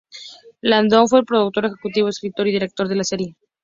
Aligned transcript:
Landon 0.63 1.07
fue 1.07 1.19
el 1.19 1.25
productor 1.25 1.67
ejecutivo, 1.67 2.09
escritor 2.09 2.47
y 2.47 2.51
director 2.53 2.87
de 2.87 2.95
la 2.95 3.03
serie. 3.03 3.35